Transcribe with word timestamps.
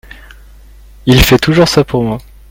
Il 1.05 1.21
fait 1.21 1.37
toujours 1.37 1.67
ça 1.67 1.83
pour 1.83 2.01
moi. 2.01 2.17